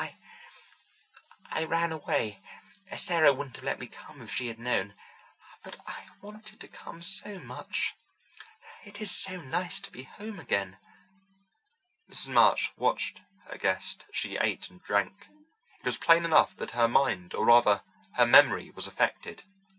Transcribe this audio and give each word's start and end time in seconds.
"I—I 0.01 1.63
ran 1.65 1.91
away. 1.91 2.41
Sarah 2.97 3.31
wouldn't 3.33 3.57
have 3.57 3.63
let 3.63 3.79
me 3.79 3.85
come 3.85 4.19
if 4.23 4.33
she 4.33 4.47
had 4.47 4.57
known. 4.57 4.95
But 5.63 5.77
I 5.85 6.07
wanted 6.23 6.59
to 6.59 6.67
come 6.67 7.03
so 7.03 7.37
much. 7.37 7.93
It 8.83 8.99
is 8.99 9.11
so 9.11 9.37
nice 9.39 9.79
to 9.81 9.91
be 9.91 10.01
home 10.05 10.39
again." 10.39 10.79
Mrs. 12.09 12.33
March 12.33 12.71
watched 12.77 13.21
her 13.45 13.59
guest 13.59 14.05
as 14.09 14.15
she 14.15 14.37
ate 14.37 14.71
and 14.71 14.81
drank. 14.81 15.27
It 15.79 15.85
was 15.85 15.99
plain 15.99 16.25
enough 16.25 16.55
that 16.57 16.71
her 16.71 16.87
mind, 16.87 17.35
or 17.35 17.45
rather 17.45 17.83
her 18.15 18.25
memory, 18.25 18.71
was 18.71 18.87
affected. 18.87 19.43